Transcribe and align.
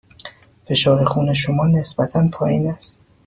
فشار 0.65 1.03
خون 1.05 1.33
شما 1.33 1.67
نسبتاً 1.67 2.29
پایین 2.33 2.67
است. 2.67 3.05